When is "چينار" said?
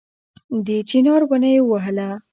0.89-1.21